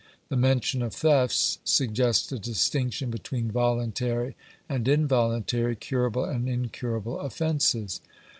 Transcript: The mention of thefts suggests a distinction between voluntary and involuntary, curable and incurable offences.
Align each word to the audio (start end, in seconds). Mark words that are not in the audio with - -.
The 0.29 0.35
mention 0.35 0.81
of 0.81 0.95
thefts 0.95 1.59
suggests 1.63 2.31
a 2.31 2.39
distinction 2.39 3.11
between 3.11 3.51
voluntary 3.51 4.35
and 4.67 4.87
involuntary, 4.87 5.75
curable 5.75 6.25
and 6.25 6.49
incurable 6.49 7.19
offences. 7.19 8.01